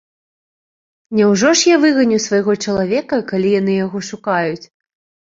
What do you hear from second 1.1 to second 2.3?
Няўжо ж я выганю